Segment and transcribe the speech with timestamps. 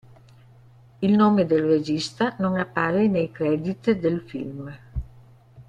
[1.03, 4.75] Il nome del regista non appare nei credit del film.